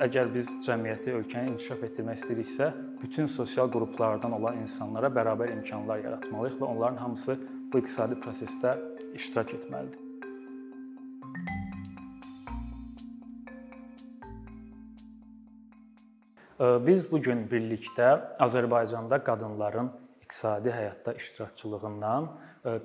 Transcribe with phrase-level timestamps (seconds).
[0.00, 2.68] əgər biz cəmiyyəti, ölkəni inkişaf etdirmək istəyiriksə,
[3.02, 7.36] bütün sosial qruplardan olan insanlara bərabər imkanlar yaratmalıyıq və onların hamısı
[7.72, 8.76] bu iqtisadi prosesdə
[9.18, 9.98] iştirak etməlidir.
[16.86, 18.08] Biz bu gün birlikdə
[18.40, 19.90] Azərbaycanda qadınların
[20.22, 22.28] iqtisadi həyatda iştirakçılığından,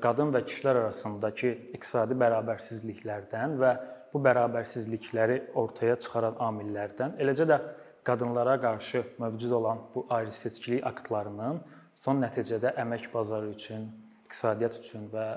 [0.02, 3.72] qadın və kişilər arasındakı iqtisadi bərabərsizliklərdən və
[4.14, 7.58] bu bərabərsizlikləri ortaya çıxaran amillərdən, eləcə də
[8.08, 11.60] qadınlara qarşı mövcud olan bu ayrı-seçkilik aktlarının
[12.04, 13.90] son nəticədə əmək bazarı üçün,
[14.26, 15.28] iqtisadiyyat üçün və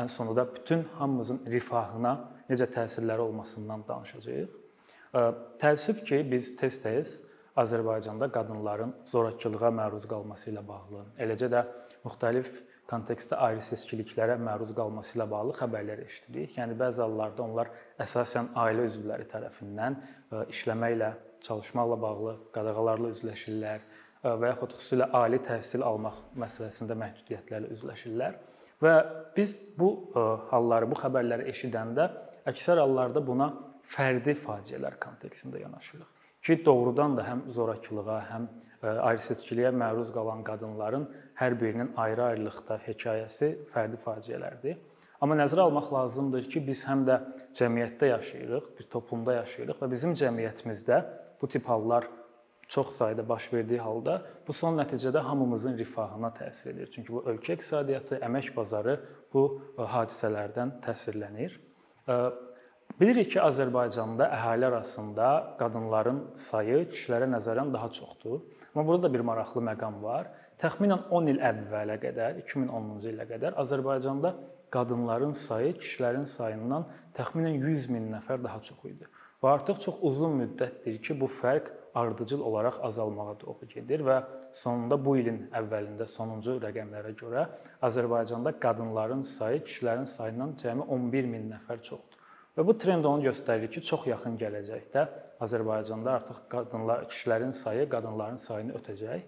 [0.00, 2.14] ən sonunda bütün hamımızın rifahına
[2.50, 4.56] necə təsirləri olmasından danışacağıq.
[5.62, 7.18] Təəssüf ki, biz tez-tez
[7.58, 11.64] Azərbaycanda qadınların zorakılığa məruz qalması ilə bağlı, eləcə də
[12.04, 12.50] müxtəlif
[12.90, 16.56] kontekstdə ayrı-seçkiliklərə məruz qalması ilə bağlı xəbərlər eşidirik.
[16.58, 17.72] Yəni bəzi hallarda onlar
[18.02, 21.10] əsasən ailə üzvləri tərəfindən e, işləməklə,
[21.46, 28.38] çalışmaqla bağlı qadağalarla üzləşirlər e, və yaxud xüsusilə ali təhsil almaq məsələsində məhdudiyyətlərlə üzləşirlər.
[28.84, 28.94] Və
[29.36, 32.08] biz bu e, halları, bu xəbərləri eşidəndə
[32.50, 33.52] əksər hallarda buna
[33.90, 38.46] fərdi faciələr kontekstində yanaşırıq ki, doğrudan da həm zorakılığa, həm
[38.82, 41.06] e, ayrı-seçkiliyə məruz qalan qadınların
[41.40, 44.78] hər birinin ayrı-ayrılıqda hekayəsi fərdi faciələrdir.
[45.20, 47.18] Amma nəzərə almaq lazımdır ki, biz həm də
[47.56, 51.00] cəmiyyətdə yaşayırıq, bir toplumda yaşayırıq və bizim cəmiyyətimizdə
[51.40, 52.08] bu tip hallar
[52.70, 56.90] çox sayda baş verdiyi halda bu son nəticədə hamımızın rifahına təsir edir.
[56.94, 59.00] Çünki bu ölkə iqtisadiyyatı, əmək bazarı
[59.34, 59.42] bu
[59.78, 61.58] e, hadisələrdən təsirlənir.
[62.08, 62.16] E,
[63.00, 65.26] Bilirik ki, Azərbaycanda əhali arasında
[65.60, 68.40] qadınların sayı kişilərə nəzərən daha çoxdur.
[68.74, 70.26] Amma burada da bir maraqlı məqam var.
[70.60, 74.34] Təxminən 10 il əvvələ qədər, 2010-cu ilə qədər Azərbaycanda
[74.74, 76.84] qadınların sayı kişilərin sayından
[77.16, 79.08] təxminən 100 min nəfər daha çox idi.
[79.40, 84.18] Və artıq çox uzun müddətdir ki, bu fərq ardıcıl olaraq azalmağa doğru gedir və
[84.54, 87.46] sonunda bu ilin əvvəlində sonuncu rəqəmlərə görə
[87.88, 92.20] Azərbaycanda qadınların sayı kişilərin sayından cəmi 11 min nəfər çoxdur.
[92.58, 95.08] Və bu trend onu göstərir ki, çox yaxın gələcəkdə
[95.40, 99.22] Azərbaycanda artıq qadınlar, kişilərin sayı qadınların sayını ötəcək.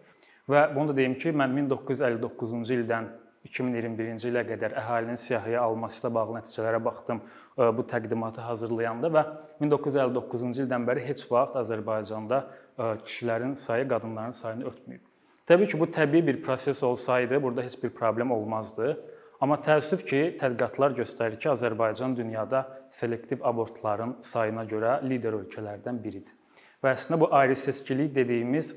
[0.51, 3.11] Və bunu da deyim ki, mən 1959-cu ildən
[3.47, 9.23] 2021-ci ilə qədər əhalinin siyahıya alması ilə bağlı nəticələrə baxdım e, bu təqdimatı hazırlayanda və
[9.63, 15.03] 1959-cu ildən bəri heç vaxt Azərbaycanda e, kişilərin sayı qadınların sayını ötməyib.
[15.51, 18.95] Təbii ki, bu təbii bir proses olsaydı, burada heç bir problem olmazdı.
[19.43, 22.63] Amma təəssüf ki, tədqiqatlar göstərir ki, Azərbaycan dünyada
[22.95, 26.31] selektiv abortların sayına görə lider ölkələrdən biridir.
[26.83, 28.71] Və əslində bu ayrı-seçkilik dediyimiz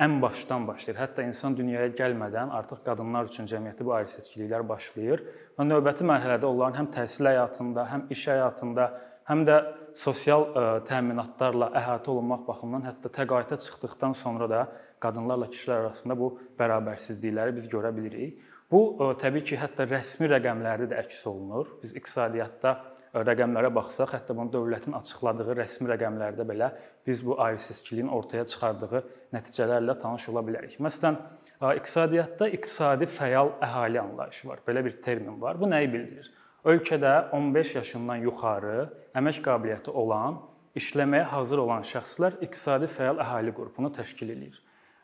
[0.00, 0.98] ən başdan başlayır.
[1.00, 5.22] Hətta insan dünyaya gəlmədən artıq qadınlar üçün cəmiyyətdə bu ayrı-seçkiliklər başlayır
[5.58, 8.86] və növbəti mərhələdə onların həm təhsil həyatında, həm iş həyatında,
[9.28, 9.58] həm də
[10.00, 14.62] sosial e, təminatlarla əhatə olunmaq baxımından hətta təqaüdə çıxdıqdan sonra da
[15.04, 18.40] qadınlarla kişilər arasında bu bərabərsizlikləri biz görə bilirik.
[18.70, 21.74] Bu e, təbii ki, hətta rəsmi rəqəmlərdə də əks olunur.
[21.82, 22.76] Biz iqtisadiyyatda
[23.14, 26.70] rəqəmlərə baxsaq, hətta bunu dövlətin açıqladığı rəsmi rəqəmlərdə belə
[27.06, 29.02] biz bu ayrı-seçkiliyin ortaya çıxardığı
[29.34, 30.76] nəticələrlə tanış ola bilərik.
[30.82, 31.18] Məsələn,
[31.60, 34.62] iqtisadiyyatda iqtisadi fəal əhali anlayışı var.
[34.66, 35.58] Belə bir termin var.
[35.60, 36.30] Bu nəyi bildirir?
[36.64, 40.40] Ölkədə 15 yaşından yuxarı əmək qabiliyyəti olan,
[40.78, 44.60] işləməyə hazır olan şəxslər iqtisadi fəal əhali qrupunu təşkil edir.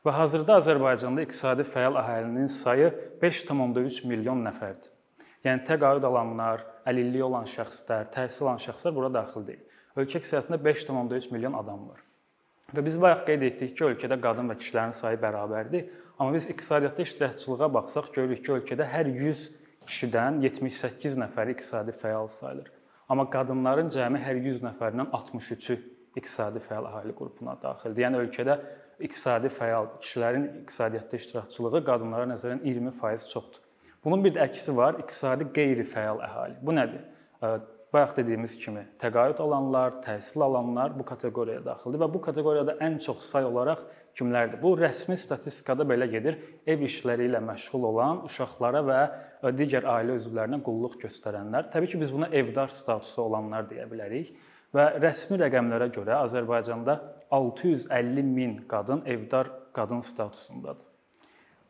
[0.07, 2.93] Və hazırda Azərbaycanda iqtisadi fəal əhalinin sayı
[3.23, 4.93] 5.3 milyon nəfərdir.
[5.47, 9.63] Yəni təqaüd alanlar, əlilliyi olan şəxslər, təhsil alan şəxslər bura daxil deyil.
[9.97, 12.01] Ölkə iqtisadiyyatında 5.3 milyon adam var.
[12.75, 15.85] Və biz bayaq qeyd etdik ki, ölkədə qadın və kişilərin sayı bərabərdir.
[16.19, 19.45] Amma biz iqtisadiyyatda iştirakçılığa baxsaq görürük ki, ölkədə hər 100
[19.87, 22.73] kişidən 78 nəfəri iqtisadi fəal sayılır.
[23.09, 25.77] Amma qadınların cəmi hər 100 nəfərindən 63-ü
[26.19, 28.03] iqtisadi fəal əhali qrupuna daxildir.
[28.09, 28.59] Yəni ölkədə
[29.07, 33.63] iqtisadi fəal kişilərin iqtisadiyyatda iştirakçılığı qadınlara nəzərən 20% çoxdur.
[34.07, 36.61] Bunun bir də əksi var, iqtisadi qeyri-fəal əhali.
[36.63, 37.03] Bu nədir?
[37.95, 43.27] Bayaq dediyimiz kimi təqaüd alanlar, təhsil alanlar bu kateqoriyaya daxildir və bu kateqoriyada ən çox
[43.33, 43.83] say olaraq
[44.19, 44.61] kimlərdir?
[44.63, 46.39] Bu rəsmi statistikada belə gedir.
[46.71, 49.03] Ev işləri ilə məşğul olan uşaqlara və
[49.59, 51.73] digər ailə üzvlərinə qulluq göstərənlər.
[51.75, 54.35] Təbii ki, biz buna evdar statusu olanlar deyə bilərik.
[54.77, 57.01] Və rəsmi rəqəmlərə görə Azərbaycanda
[57.35, 60.86] 650 min qadın evdar qadın statusundadır.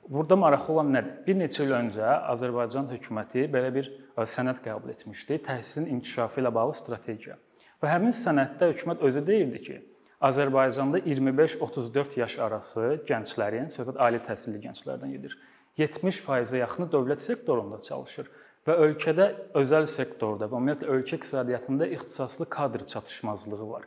[0.09, 1.15] Burada maraqlı olan nədir?
[1.27, 6.53] Bir neçə il öncə Azərbaycan hökuməti belə bir e, sənəd qəbul etmişdi, təhsilin inkişafı ilə
[6.55, 7.35] bağlı strategiya.
[7.83, 9.81] Və həmin sənəddə hökumət özü deyirdi ki,
[10.29, 15.35] Azərbaycanda 25-34 yaş arası gənclərin, söhbət ali təhsilli gənclərdən gedir.
[15.77, 18.31] 70%-ə yaxını dövlət sektorunda çalışır
[18.67, 19.27] və ölkədə
[19.59, 23.85] özəl sektorda və ümumiyyətlə ölkə iqtisadiyyatında ixtisaslı kadr çatışmazlığı var.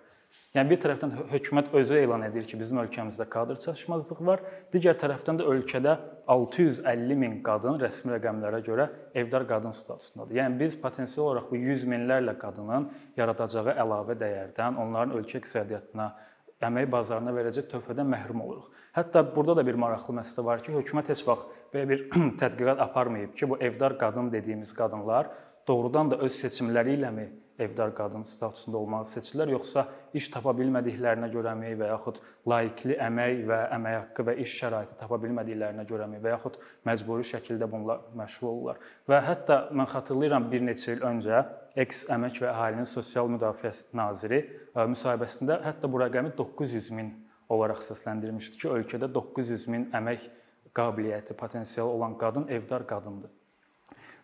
[0.57, 4.41] Yəni bir tərəfdən hökumət özü elan edir ki, bizim ölkəmizdə kadr çatışmazlığı var.
[4.73, 5.91] Digər tərəfdən də ölkədə
[6.25, 8.87] 650 min qadın rəsmi rəqəmlərə görə
[9.21, 10.39] evdar qadın statusundadır.
[10.39, 12.87] Yəni biz potensial olaraq bu 100 minlərlə qadının
[13.19, 16.07] yaradacağı əlavə dəyərdən, onların ölkə iqtisadiyyatına,
[16.65, 18.71] əmək bazarına verəcək töhfədən məhrum oluruq.
[18.97, 22.01] Hətta burada da bir maraqlı məsələ var ki, hökumət heç vaxt belə bir
[22.41, 25.29] tədqiqat aparmayıb ki, bu evdar qadın dediyimiz qadınlar
[25.69, 27.27] doğrudan da öz seçimləri iləmi
[27.59, 32.19] evdar qadın statusunda olmağı seçirlər, yoxsa iş tapa bilmədiklərinə görəmi və yaxud
[32.49, 36.59] layiqli əmək və əmək haqqı və iş şəraiti tapa bilmədiklərinə görəmi və yaxud
[36.89, 38.83] məcburi şəkildə bununla məşğul olurlar.
[39.09, 41.43] Və hətta mən xatırlayıram bir neçə il öncə
[41.79, 47.13] eks Əmək və Əhalinin Sosial Müdafiəsi naziri e, müsahibəsində hətta bu rəqəmi 900 min
[47.49, 50.25] olaraq səsləndirmişdi ki, ölkədə 900 min əmək
[50.75, 53.38] qabiliyyəti, potensialı olan qadın evdar qadındır.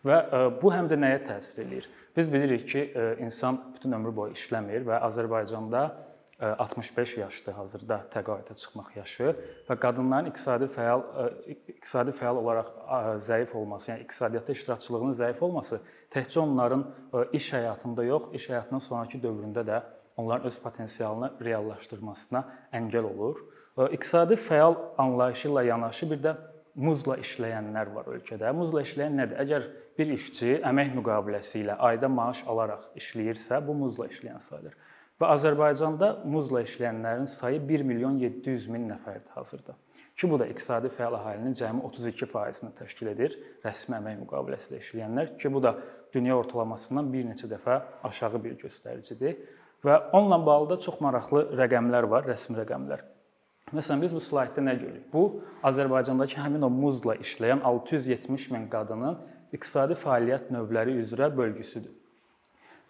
[0.06, 1.86] Və e, bu həm də nəyə təsir eləyir?
[2.16, 5.86] Biz bilirik ki, e, insan bütün ömrü boyu işləmir və Azərbaycanda
[6.36, 9.32] 65 e, yaşdır hazırda təqaüdə çıxmaq yaşı
[9.68, 11.04] və qadınların iqtisadi fəal
[11.48, 12.72] iqtisadi fəal olaraq
[13.24, 15.80] zəif olması, yəni iqtisadiyyatda iştirakçılığının zəif olması
[16.12, 16.84] təkcə onların
[17.32, 19.80] iş həyatında yox, iş həyatının sonrakı dövründə də
[20.16, 23.40] onların öz potensialını reallaşdırmasına əngəl olur.
[23.96, 26.36] İqtisadi fəal anlayışı ilə yanaşı bir də
[26.76, 28.52] muzla işləyənlər var ölkədə.
[28.56, 29.40] Muzla işləyən nədir?
[29.42, 29.68] Əgər
[29.98, 34.76] bir işçi əmək müqaviləsi ilə ayda maaş alaraq işləyirsə, bu muzla işləyən sayılır.
[35.16, 39.76] Və Azərbaycanda muzla işləyənlərin sayı 1 milyon 700 min nəfərdir hazırda.
[40.16, 43.34] Ki bu da iqtisadi fəal əhalinin cəmi 32%-ni təşkil edir,
[43.64, 45.74] rəsmi əmək müqaviləsi ilə işləyənlər ki, bu da
[46.12, 49.40] dünya ortalamasından bir neçə dəfə aşağı bir göstəricidir.
[49.84, 53.04] Və onunla bağlı da çox maraqlı rəqəmlər var, rəsmi rəqəmlər.
[53.74, 55.06] Məsələn, biz bu slaytda nə görürük?
[55.12, 59.16] Bu Azərbaycandakı həmin o muzla işləyən 670 min qadının
[59.56, 61.90] iqtisadi fəaliyyət növləri üzrə bölgüsüdür.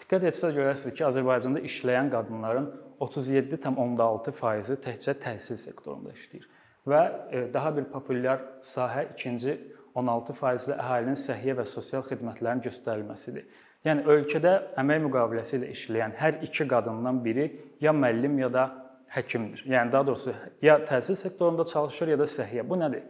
[0.02, 2.69] Diqqət etsəz görərsiniz ki, Azərbaycanda işləyən qadınların
[3.00, 6.44] 37,6%-i təkcə təhsil sektorunda işləyir.
[6.84, 7.02] Və
[7.32, 9.56] e, daha bir populyar sahə ikinci
[9.96, 13.49] 16%-li əhalinin səhiyyə və sosial xidmətlərin göstərilməsidir.
[13.88, 18.72] Yəni ölkədə əmək müqaviləsi ilə işləyən hər iki qadından biri ya müəllim ya da
[19.14, 19.64] həkimdir.
[19.67, 22.69] Yəni daha doğrusu ya təhsil sektorunda çalışır, ya da səhiyyə.
[22.69, 23.03] Bu nədir?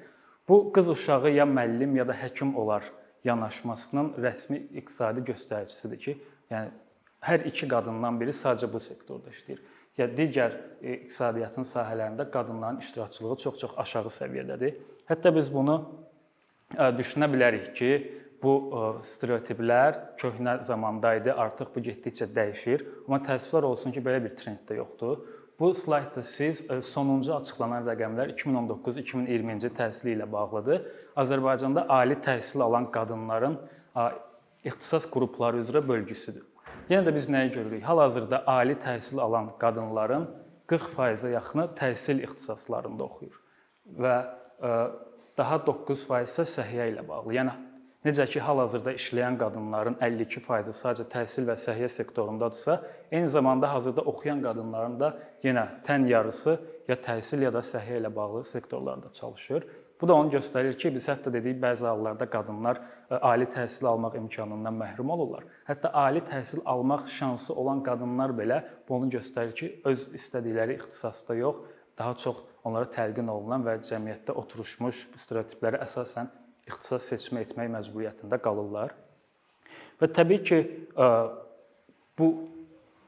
[0.48, 2.84] Bu qız uşağı ya müəllim ya da həkim olar
[3.24, 6.18] yanaşmasının rəsmi iqtisadi göstəricisidir ki,
[6.50, 6.70] yəni
[7.26, 9.62] hər iki qadından biri sadəcə bu sektorda işləyir.
[9.98, 10.52] Ya digər
[10.82, 14.76] e, iqtisadiyyatın sahələrində qadınların iştirakçılığı çox-çox aşağı səviyyədədir.
[15.08, 15.76] Hətta biz bunu
[16.76, 17.90] e, düşünə bilərik ki,
[18.42, 18.82] bu e,
[19.14, 22.84] stereotiplər köhnə zamanda idi, artıq bu getdikcə dəyişir.
[23.06, 25.24] Amma təəssüflər olsun ki, belə bir trend də yoxdur.
[25.60, 30.82] Bu slaydda siz e, sonuncu açıqlanan rəqəmlər 2019-2020-ci təhsil ilə bağlıdır.
[31.16, 33.56] Azərbaycanda ali təhsil alan qadınların
[34.64, 36.44] ixtisas qrupları üzrə bölgüsüdür.
[36.90, 37.82] Yenə də biz nəyi görürük?
[37.88, 40.28] Hal-hazırda ali təhsil alan qadınların
[40.68, 43.40] 40%-ə yaxını təhsil ixtisaslarında oxuyur
[44.02, 44.16] və
[44.60, 44.74] e,
[45.40, 47.32] daha 9% isə səhiyyə ilə bağlı.
[47.38, 47.56] Yəni
[48.06, 52.76] Necə ki, hal-hazırda işləyən qadınların 52%-i sadəcə təhsil və səhiyyə sektorundadırsa,
[53.10, 55.08] eyni zamanda hazırda oxuyan qadınların da
[55.42, 56.54] yenə tən yarısı
[56.86, 59.66] ya təhsil ya da səhiyyə ilə bağlı sektorlarda çalışır.
[60.00, 62.78] Bu da onu göstərir ki, biz hətta dedik bəzi hallarda qadınlar
[63.10, 65.42] e, ali təhsil almaq imkanından məhrum olurlar.
[65.66, 71.42] Hətta ali təhsil almaq şansı olan qadınlar belə bu onu göstərir ki, öz istədikləri ixtisasda
[71.42, 71.62] yox,
[71.98, 78.94] daha çox onlara təlqin olunan və cəmiyyətdə oturmuş stereotiplərə əsasən ixtisas seçimi etmək məcburiyyətində qalırlar.
[80.00, 80.58] Və təbii ki,
[82.18, 82.30] bu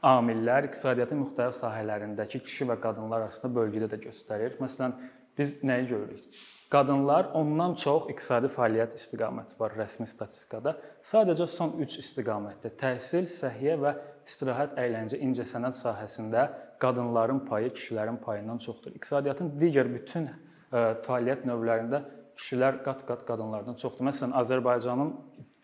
[0.08, 4.54] amillər iqtisadiyyatın müxtəlif sahələrindəki kişi və qadınlar arasında bölgüdə də göstərir.
[4.62, 4.94] Məsələn,
[5.38, 6.38] biz nəyi görürük?
[6.70, 10.74] Qadınlar ondan çox iqtisadi fəaliyyət istiqaməti var rəsmi statistikada.
[11.00, 13.94] Sadəcə son 3 istiqamətdə təhsil, səhiyyə və
[14.28, 16.44] istirahət, əyləncə, incəsənət sahəsində
[16.82, 18.92] qadınların payı kişilərin payından çoxdur.
[19.00, 20.28] İqtisadiyyatın digər bütün
[20.70, 22.02] fəaliyyət növlərində
[22.38, 24.06] kişilər qat-qat qadınlardan çoxdur.
[24.08, 25.12] Məsələn, Azərbaycanın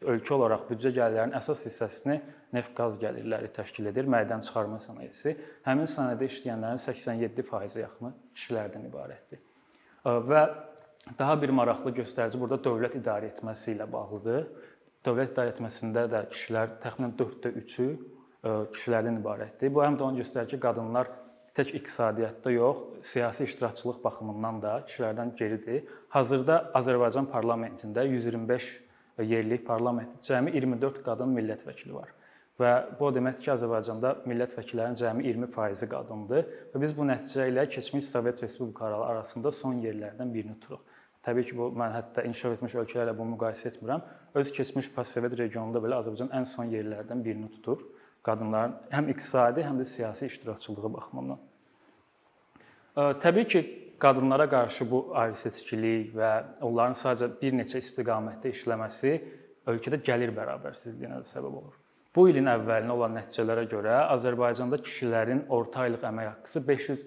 [0.04, 2.19] ölkə olaraq büdcə gəlirlərinin əsas hissəsini
[2.54, 5.35] neft-qaz gəlirləri təşkil edir, mədən çıxarma sənayesi.
[5.66, 9.43] Həmin sənayədə işləyənlərin 87%-ə yaxını kişilərdən ibarətdir.
[10.04, 10.43] Və
[11.19, 14.47] daha bir maraqlı göstərici burada dövlət idarə etməsi ilə bağlıdır.
[15.07, 17.88] Dövlət idarə etməsində də kişilər təxminən 4də 3-ü
[18.75, 19.73] kişilərdən ibarətdir.
[19.73, 21.11] Bu həm də onu göstərir ki, qadınlar
[21.54, 25.84] tək iqtisadiyyatda yox, siyasi iştirakçılıq baxımından da kişilərdən geridir.
[26.08, 28.66] Hazırda Azərbaycan parlamentində 125
[29.23, 32.11] yerlik parlamentdə cəmi 24 qadın millət vəkili var.
[32.58, 37.66] Və bu deməkdir ki, Azərbaycanda millət vəkillərinin cəmi 20%-i qadındır və biz bu nəticə ilə
[37.70, 40.82] keçmiş Sovet respublikaları arasında son yerlərdən birini tuturuq.
[41.25, 44.02] Təbii ki, bu mən hətta inkişaf etmiş ölkələrlə bunu müqayisə etmirəm.
[44.38, 47.82] Öz keçmiş postsovet regionunda belə Azərbaycan ən son yerlərdən birini tutur
[48.25, 51.40] qadınların həm iqtisadi, həm də siyasi iştirakçılığı baxımından.
[52.97, 53.62] Təbii ki,
[53.99, 56.31] qadınlara qarşı bu ayrı-seçkilik və
[56.62, 59.14] onların sadəcə bir neçə istiqamətdə işləməsi
[59.71, 61.75] ölkədə gəlir bərabərsizliyinə də səbəb olur.
[62.14, 67.07] Bu ilin əvvəlinə olan nəticələrə görə Azərbaycanda kişilərin orta aylıq əmək haqqısı 500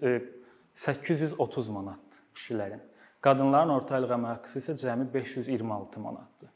[0.78, 2.82] 830 manatdır kişilərin.
[3.22, 6.52] Qadınların orta aylıq əmək haqqısı isə cəmi 526 manatdır.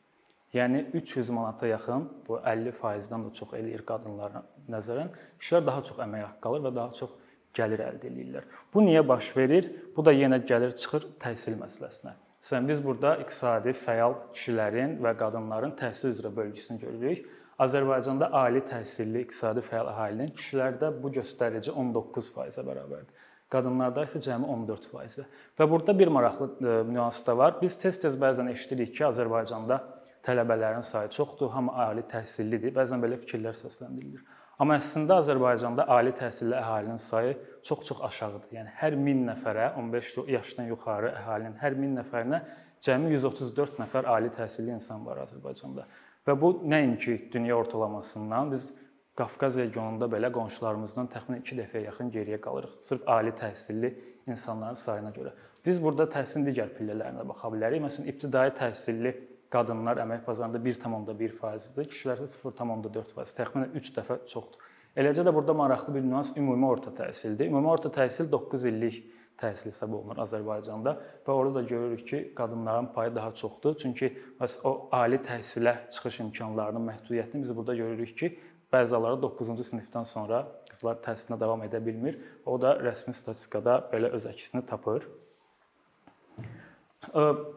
[0.53, 4.41] Yəni 300 manata yaxın, bu 50%-dən də çox eləyir qadınlara
[4.71, 7.13] nəzərən, kişilər daha çox əmək haqqı alır və daha çox
[7.55, 8.47] gəlir əldə edirlər.
[8.73, 9.69] Bu niyə baş verir?
[9.95, 12.17] Bu da yenə gəlir çıxır təhsil məsələsinə.
[12.41, 17.29] Məsələn, biz burada iqtisadi fəal kişilərin və qadınların təhsil üzrə bölgüsünü görürük.
[17.61, 23.27] Azərbaycanda ali təhsilli iqtisadi fəal əhalinin kişilərdə bu göstərici 19%-ə bərabərdir.
[23.51, 25.25] Qadınlarda isə cəmi 14%.
[25.59, 27.57] Və burada bir maraqlı e, nüans da var.
[27.61, 29.81] Biz tez-tez bəzən eşidirik ki, Azərbaycanda
[30.25, 32.73] tələbələrin sayı çoxdur, hamı ali təhsillidir.
[32.75, 34.23] Bəzən belə fikirlər səsləndirilir.
[34.61, 38.43] Amma əslində Azərbaycanda ali təhsilli əhalinin sayı çox-çox aşağıdır.
[38.53, 42.41] Yəni hər 1000 nəfərə, 15 yaşdan yuxarı əhalinin hər 1000 nəfərinə
[42.85, 45.87] cəmi 134 nəfər ali təhsilli insan var Azərbaycanda.
[46.27, 48.69] Və bu nəinki dünya ortalamasından biz
[49.17, 52.77] Qafqaz regionunda belə qonşularımızdan təxminən 2 dəfəyə yaxın geriyə qalırıq.
[52.85, 53.91] Sırf ali təhsilli
[54.29, 55.33] insanların sayına görə.
[55.65, 57.83] Biz burada təhsilin digər pillələrinə baxa bilərik.
[57.83, 59.11] Məsələn, ibtidai təhsilli
[59.51, 64.69] qadınlar əmək bazarında 1.1%-dir, kişilər isə 0.4%, təxminən 3 dəfə çoxdur.
[64.99, 67.47] Eləcə də burada maraqlı bir nüans ümumi orta təhsildir.
[67.47, 69.03] Ümumi orta təhsil 9 illik
[69.39, 73.77] təhsil hesab olunur Azərbaycanda və orada da görürük ki, qadınların payı daha çoxdur.
[73.81, 78.31] Çünki bəs o ali təhsilə çıxış imkanlarının məhdudiyyətini biz burada görürük ki,
[78.73, 82.19] bəzi hallarda 9-cu sinifdən sonra qızlar təhsilinə davam edə bilmir.
[82.45, 85.07] O da rəsmi statistikada belə öz əksini tapır.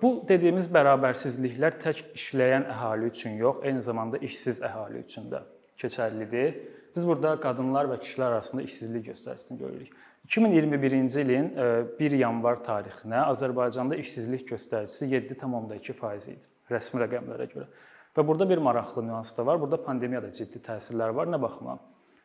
[0.03, 5.45] Bu dediyimiz bərabərsizliklər tək işləyən əhali üçün yox, eyni zamanda işsiz əhali üçün də
[5.79, 6.57] keçərlidir.
[6.97, 9.95] Biz burada qadınlar və kişilər arasında işsizlik göstəricisini görürük.
[10.29, 11.51] 2021-ci ilin
[11.99, 17.67] 1 yanvar tarixinə Azərbaycanda işsizlik göstəricisi 7.2% idi rəsmi rəqəmlərə görə.
[18.15, 19.61] Və burada bir maraqlı nüans da var.
[19.61, 21.29] Burada pandemiyada ciddi təsirlər var.
[21.29, 21.83] Nə baxımdan?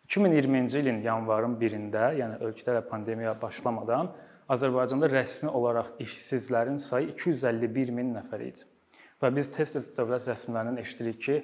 [0.09, 4.13] 2020-ci ilin yanvarın 1-də, yəni ölkədə pandemiya başlamadan
[4.50, 8.65] Azərbaycanda rəsmi olaraq işsizlərin sayı 251 min nəfər idi.
[9.22, 11.36] Və biz tez-tez dövlət rəsmilərindən eşidirik ki,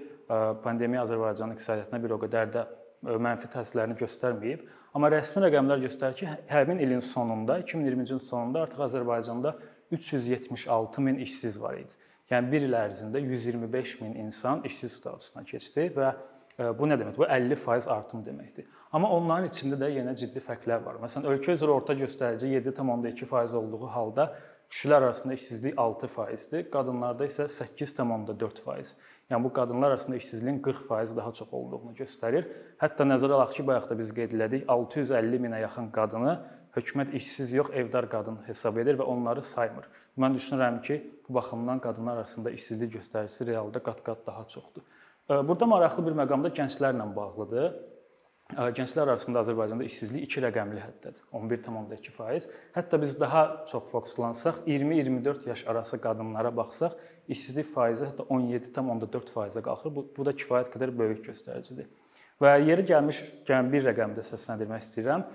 [0.64, 2.64] pandemiya Azərbaycanın iqtisadiyyatına bir o qədər də
[3.06, 4.64] mənfi təsirlərini göstərməyib.
[4.96, 9.54] Amma rəsmi rəqəmlər göstərir ki, həmin ilin sonunda, 2020-ci ilin sonunda artıq Azərbaycanda
[9.92, 11.92] 376 min işsiz var idi.
[12.32, 16.16] Yəni bir il ərzində 125 min insan işsiz statusuna keçdi və
[16.58, 17.18] Bu nə deməkdir?
[17.20, 18.68] Bu 50% artım deməkdir.
[18.96, 21.02] Amma onların içində də yenə ciddi fərqlər var.
[21.04, 24.30] Məsələn, ölkə üzrə orta göstərici 7.2% olduğu halda
[24.72, 28.96] kişilər arasında işsizlik 6%dir, qadınlarda isə 8.4%.
[29.30, 32.48] Yəni bu qadınlar arasında işsizliyin 40% daha çox olduğunu göstərir.
[32.80, 36.38] Hətta nəzərə alaq ki, bayaq da biz qeyd elədik, 650 minə yaxın qadını
[36.78, 39.88] hökumət işsiz yox, evdar qadın hesab edir və onları saymır.
[40.20, 44.84] Mən düşünürəm ki, bu baxımdan qadınlar arasında işsizlik göstəricisi realda qat-qat daha çoxdur.
[45.30, 47.74] Burada maraqlı bir məqam da gənclərlə bağlıdır.
[48.78, 51.24] Gənclər arasında Azərbaycanda işsizlik 2 rəqəmli həddədir.
[51.34, 52.46] 11.2%.
[52.76, 56.94] Hətta biz daha çox fokuslansaq, 20-24 yaş arası qadınlara baxsaq,
[57.28, 59.96] işsizlik faizi hətta 17.4%-ə qalxır.
[59.96, 61.90] Bu, bu da kifayət qədər böyük göstəricidir.
[62.42, 65.26] Və yeri gəlmiş gəlin bir rəqəmdə səsləndirmək istəyirəm.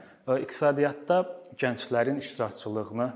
[0.44, 1.20] İqtisadiyyatda
[1.59, 3.12] gənclərin iştirakçılığını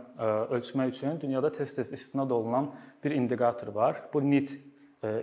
[0.59, 2.73] ölçmək üçün dünyada tez-tez istinad olunan
[3.05, 4.09] bir indikator var.
[4.15, 4.51] Bu NEET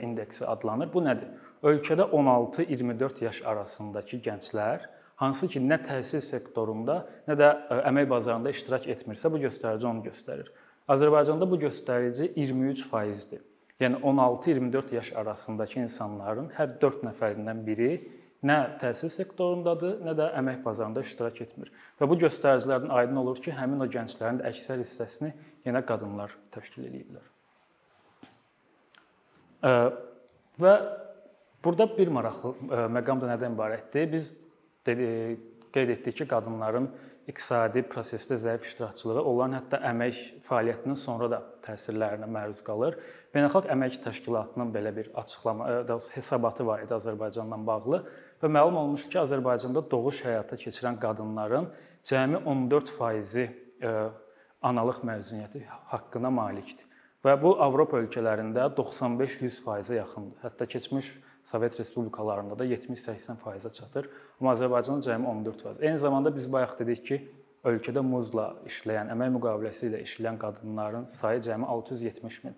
[0.05, 0.89] indeksi adlanır.
[0.93, 1.29] Bu nədir?
[1.63, 4.87] Ölkədə 16-24 yaş arasındakı gənclər
[5.21, 10.05] hansı ki nə təhsil sektorunda, nə də e, əmək bazarında iştirak etmirsə, bu göstərici onu
[10.07, 10.49] göstərir.
[10.89, 13.43] Azərbaycanda bu göstərici 23%dir.
[13.81, 17.91] Yəni 16-24 yaş arasındakı insanların hər 4 nəfərindən biri
[18.45, 21.69] nə təhsil sektorundadır, nə də əmək bazarında iştirak etmir.
[22.01, 25.33] Və bu göstəricilərdən aydın olur ki, həmin o gənclərin də əksər hissəsini
[25.65, 27.30] yenə qadınlar təşkil edirlər.
[29.61, 30.73] Və
[31.63, 32.55] burada bir maraqlı
[32.97, 34.09] məqam da nədən ibarətdir?
[34.11, 34.33] Biz
[34.85, 36.89] qeyd etdik ki, qadınların
[37.29, 42.97] iqtisadi prosesdə zəif iştirakçılığı onların hətta əmək fəaliyyətinin sonra da təsirlərinə məruz qalır.
[43.31, 45.69] Beynəlxalq Əmək Təşkilatının belə bir açıqlama,
[46.15, 48.01] hesabatı var idi Azərbaycanla bağlı
[48.41, 51.69] və məlum olmuş ki, Azərbaycanda doğuş həyata keçirən qadınların
[52.09, 53.45] cəmi 14%-i
[54.61, 55.63] analıq məzuniyyəti
[55.93, 56.85] haqqına malikdir.
[57.21, 60.39] Və bu Avropa ölkələrində 95-100%-ə yaxındır.
[60.41, 61.11] Hətta keçmiş
[61.45, 64.09] Sovet respublikalarında da 70-80%-ə çatır.
[64.39, 65.81] Amma Azərbaycanda cəmi 14%.
[65.85, 67.17] Eyni zamanda biz bayaq dedik ki,
[67.65, 72.55] ölkədə muzla işləyən, əmək müqaviləsi ilə işləyən qadınların sayı cəmi 670 min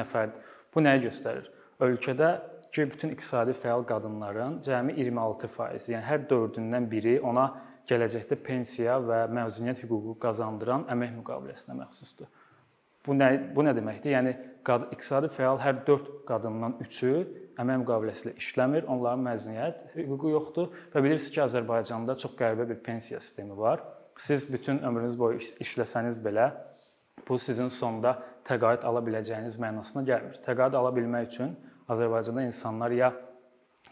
[0.00, 0.40] nəfərdir.
[0.74, 1.48] Bu nəyi göstərir?
[1.80, 2.30] Ölkədə
[2.72, 7.50] ki, bütün iqtisadi fəal qadınların cəmi 26%, yəni hər 4-ündən biri ona
[7.88, 12.28] gələcəkdə pensiya və məzuniyyət hüququ qazandıran əmək müqaviləsinə məxsusdur.
[13.06, 14.14] Bu nə bu nə deməkdir?
[14.14, 14.34] Yəni
[14.64, 17.16] iqtisadi fəal hər 4 qadından 3-ü
[17.60, 22.80] əmək müqaviləsi ilə işləmir, onların məzuniyyət hüququ yoxdur və bilirsiniz ki, Azərbaycanda çox qəribə bir
[22.86, 23.84] pensiya sistemi var.
[24.16, 26.48] Siz bütün ömrünüz boyu işləsəniz belə
[27.28, 28.16] bu sizin sonda
[28.48, 30.40] təqaüd ala biləcəyiniz mənasına gəlmir.
[30.46, 31.54] Təqaüd ala bilmək üçün
[31.92, 33.12] Azərbaycanda insanlar ya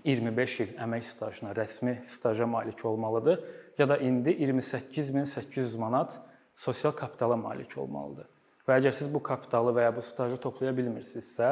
[0.05, 3.45] 25 il əmək stajına, rəsmi staja malik olmalıdır,
[3.79, 6.17] ya da indi 28800 manat
[6.57, 8.32] sosial kapitala malik olmalıdır.
[8.69, 11.49] Və əgər siz bu kapitalı və ya bu stajı toplaya bilmirsinizsə,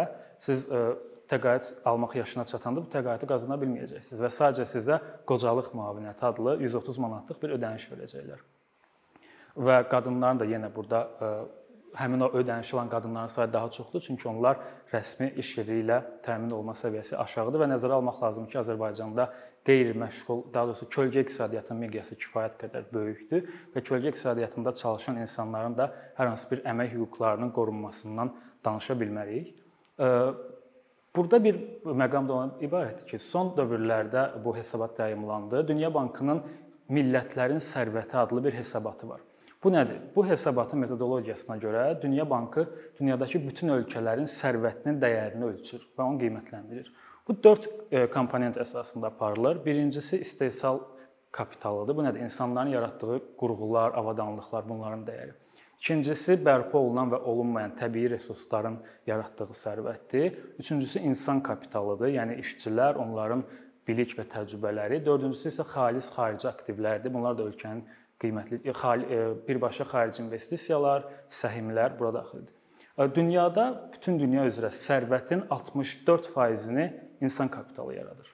[0.47, 0.83] siz e,
[1.31, 7.01] təqaüd almaq yaşına çatanda bu təqaüdü qazana bilməyəcəksiniz və sadəcə sizə qocalıq müavinəti adlı 130
[7.05, 8.45] manatlıq bir ödəniş verəcəklər.
[9.59, 11.33] Və qadınların da yenə burada e,
[11.95, 14.59] həmin o ödəniş alan qadınların sayı daha çoxdur, çünki onlar
[14.93, 19.27] rəsmi iş yeri ilə təmin olunma səviyyəsi aşağıdır və nəzərə almaq lazımdır ki, Azərbaycanda
[19.67, 25.91] qeyri-məşğul, daha doğrusu kölgə iqtisadiyyatının miqyası kifayət qədər böyükdür və kölgə iqtisadiyyatında çalışan insanların da
[26.19, 28.33] hər hansı bir əmək hüquqlarının qorunmasından
[28.65, 29.55] danışa bilmərik.
[31.17, 35.67] Burada bir məqam da ondan ibarətdir ki, son dövrlərdə bu hesabat yayımlandı.
[35.69, 36.45] Dünya Bankının
[36.89, 39.21] millətlərin sərvəti adlı bir hesabatı var.
[39.65, 39.99] Bu nədir?
[40.17, 42.63] Bu hesabatın metodologiyasına görə Dünya Bankı
[43.01, 46.89] dünyadakı bütün ölkələrin sərvətinin dəyərini ölçür və onu qiymətləndirir.
[47.29, 49.61] Bu 4 e, komponent əsasında aparılır.
[49.65, 50.81] Birincisi istehsal
[51.31, 51.97] kapitalıdır.
[51.97, 52.25] Bu nədir?
[52.25, 55.37] İnsanların yaratdığı qurğular, avadanlıqlar, bunların dəyəri.
[55.81, 60.35] İkincisi bərpa olunan və olunmayan təbii resursların yaratdığı sərvətdir.
[60.59, 63.45] Üçüncüsü insan kapitalıdır, yəni işçilər, onların
[63.89, 65.05] bilik və təcrübələri.
[65.05, 67.13] Dördüncüsü isə xalis xarici aktivlərdir.
[67.15, 67.85] Bunlar da ölkənin
[68.21, 72.55] qiymətli e, e, birbaşa xarici investisiyalar, səhmlər bura daxildir.
[72.99, 76.87] E, dünyada bütün dünya üzrə sərvətin 64%-ni
[77.21, 78.29] insan kapitalı yaradır.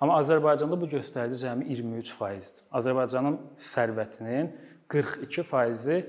[0.00, 2.64] Amma Azərbaycanda bu göstərici cəmi 23%-dir.
[2.72, 3.38] Azərbaycanın
[3.72, 4.50] sərvətinin
[4.92, 6.02] 42%-i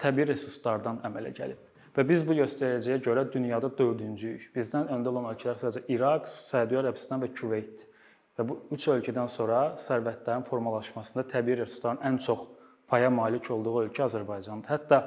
[0.00, 1.60] təbii resurslardan əmələ gəlib.
[1.96, 4.50] Və biz bu göstəriciyə görə dünyada 4-cüyük.
[4.54, 7.89] Bizdən öndə olan ölkələr sadəcə İraq, Səudiyyə Ərəbistan və Küveytdir.
[8.40, 12.46] Və bu üç ölkədən sonra sərvətlərin formalaşmasında təbii resursların ən çox
[12.88, 14.70] paya malik olduğu ölkə Azərbaycandır.
[14.70, 15.00] Hətta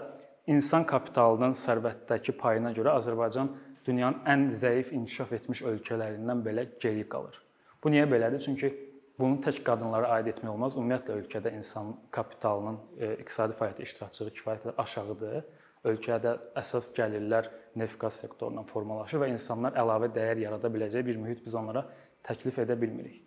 [0.53, 3.49] insan kapitalının sərvətdəki payına görə Azərbaycan
[3.87, 7.39] dünyanın ən zəif inkişaf etmiş ölkələrindən belə geri qalır.
[7.83, 8.45] Bu niyə belədir?
[8.45, 8.69] Çünki
[9.17, 10.77] bunu tək qadınlara aid etmək olmaz.
[10.77, 15.43] Ümumiyyətlə ölkədə insan kapitalının e, iqtisadi fəaliyyətdə iştirakçılığı kifayət qədər aşağıdır.
[15.89, 17.49] Ölkədə əsas gəlirlər
[17.81, 21.87] neft-qaz sektorundan formalaşır və insanlar əlavə dəyər yarada biləcəyi bir mühit biz onlara
[22.23, 23.21] təklif edə bilmirik.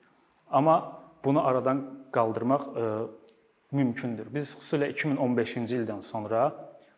[0.50, 0.76] Amma
[1.24, 1.82] bunu aradan
[2.12, 2.84] qaldırmaq e,
[3.72, 4.30] mümkündür.
[4.34, 6.48] Biz xüsusilə 2015-ci ildən sonra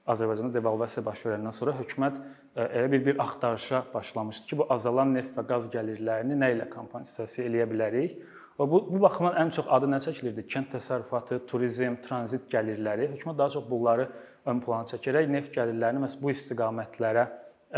[0.09, 2.19] Azərbaycanda devalvasiya baş verəndən sonra hökumət
[2.57, 6.69] e, elə bir bir axtarışa başlamışdı ki, bu azalan neft və qaz gəlirlərini nə ilə
[6.73, 8.19] kompensasiya eləyə bilərik?
[8.59, 10.45] Və bu bu baxımdan ən çox adı nə çəkilirdi?
[10.51, 13.13] Kənd təsərrüfatı, turizm, tranzit gəlirləri.
[13.15, 14.09] Hökumət daha çox bunları
[14.51, 17.29] ön plana çəkərək neft gəlirlərini məhz bu istiqamətlərə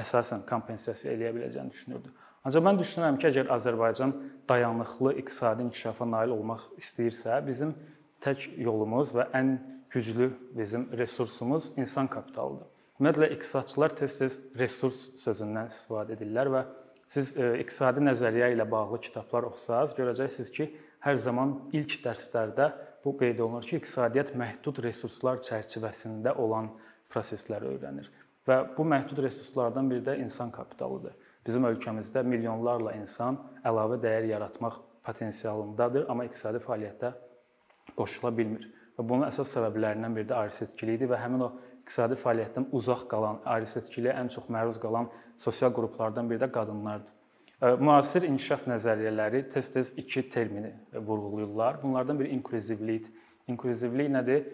[0.01, 2.15] əsasən kompensasiya eləyə biləcəyini düşünürdü.
[2.47, 4.15] Ancaq mən düşünürəm ki, əgər Azərbaycan
[4.49, 7.75] dayanıqlı iqtisadi inkişafa nail olmaq istəyirsə, bizim
[8.25, 9.59] tək yolumuz və ən
[9.93, 12.69] güclü bizim resursumuz insan kapitalıdır.
[13.01, 16.63] Ümumiyyətlə iqtisadçılar tez-tez resurs sözündən istifadə edirlər və
[17.13, 20.69] siz e, iqtisadi nəzəriyyə ilə bağlı kitablar oxusanız, görəcəksiniz ki,
[21.05, 22.71] hər zaman ilk dərslərdə
[23.05, 26.73] bu qeyd olunur ki, iqtisadiyyat məhdud resurslar çərçivəsində olan
[27.13, 28.11] prosesləri öyrənir
[28.49, 31.15] və bu məhdud resurslardan biri də insan kapitalıdır.
[31.47, 34.77] Bizim ölkəmizdə milyonlarla insan əlavə dəyər yaratmaq
[35.07, 37.13] potensialındadır, amma iqtisadi fəaliyyətə
[37.97, 38.67] qoşula bilmir.
[38.99, 41.49] Və bunun əsas səbəblərindən biri də ayrı-seçkilikdir və həmin o
[41.81, 45.09] iqtisadi fəaliyyətdən uzaq qalan, ayrı-seçkiliyə ən çox məruz qalan
[45.41, 47.17] sosial qruplardan biri də qadınlardır.
[47.61, 51.83] Müasir inkişaf nəzəriyyələri tez-tez iki termini vurğulayırlar.
[51.83, 53.13] Bunlardan biri inklüzivlikdir.
[53.49, 54.45] İnklüzivlik nədir?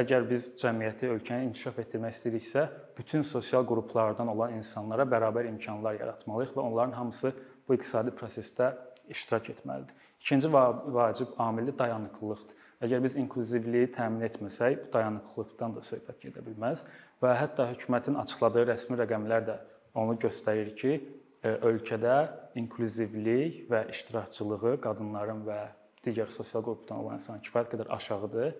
[0.00, 2.64] Əgər biz cəmiyyəti, ölkəni inkişaf etdirmək istəyiriksə,
[2.96, 7.34] bütün sosial qruplardan olan insanlara bərabər imkanlar yaratmalıyıq və onların hamısı
[7.68, 8.72] bu iqtisadi prosesdə
[9.08, 9.94] iştirak etməlidir.
[10.20, 12.62] İkinci vacib amil dayanıqlılıqdır.
[12.84, 16.82] Əgər biz inklüzivliyi təmin etməsək, bu dayanıqlılıqdan da söhbət gedə bilməz
[17.22, 19.60] və hətta hökumətin açıqladığı rəsmi rəqəmlər də
[19.94, 20.98] onu göstərir ki,
[21.44, 22.18] ölkədə
[22.58, 25.60] inklüzivlik və iştirakçılığı qadınların və
[26.04, 28.54] digər sosial qrupdan olan insan kifayət qədər aşağıdır.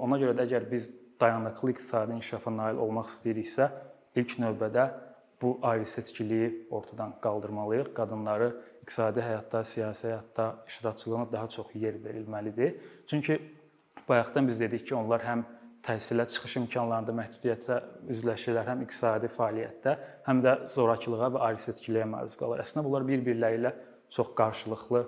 [0.00, 3.68] Ona görə də əgər biz dayanıqlı iqtisadi inkişafa nail olmaq istəyiriksə,
[4.16, 4.88] ilk növbədə
[5.42, 7.94] bu ayrı-seçkiliyi ortadan qaldırmalıyıq.
[7.94, 8.50] Qadınları
[8.82, 12.76] iqtisadi həyatda, siyasi həyatda iştirakçılığına daha çox yer verilməlidir.
[13.06, 13.40] Çünki
[14.08, 15.44] bayaqdan biz dedik ki, onlar həm
[15.86, 17.78] təhsilə çıxış imkanlarında məhdudiyyətə
[18.12, 22.60] üzləşirlər, həm iqtisadi fəaliyyətdə, həm də zorakılığa və ayrı-seçkiliyə məruz qalır.
[22.64, 23.72] Əslində bunlar bir-birləri ilə
[24.12, 25.06] çox qarşılıqlı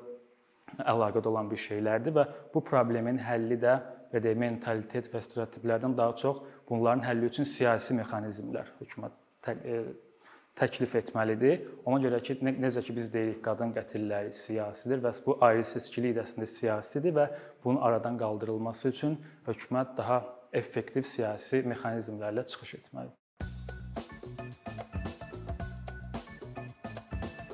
[0.78, 3.76] əlaqədə olan bir şeylərdir və bu problemin həlli də
[4.12, 9.78] və də mentalitet və stereotiplərdən daha çox bunların həlli üçün siyasi mexanizmlər hökumət e,
[10.58, 11.62] təklif etməlidir.
[11.88, 16.26] Ona görə ki, necə ki biz deyirik, qadın qətilləri siyasidir və bu ayrı seçkilik də
[16.26, 17.26] əslində siyasidir və
[17.64, 23.21] bunun aradan qaldırılması üçün hökumət daha effektiv siyasi mexanizmlərlə çıxış etməlidir.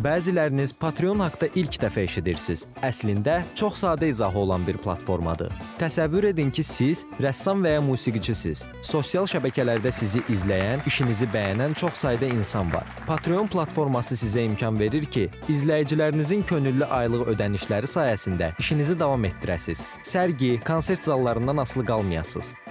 [0.00, 2.62] Bəziləriniz Patreon haqqında ilk dəfə eşidirsiniz.
[2.86, 5.52] Əslində çox sadə izahı olan bir platformadır.
[5.80, 8.64] Təsəvvür edin ki, siz rəssam və ya musiqiçisiz.
[8.80, 12.88] Sosial şəbəkələrdə sizi izləyən, işinizi bəyənən çox sayda insan var.
[13.06, 19.84] Patreon platforması sizə imkan verir ki, izləyicilərinizin könüllü aylıq ödənişləri sayəsində işinizi davam etdirəsiniz.
[20.02, 22.54] Sərgi, konsert zallarından asılı qalmayasınız.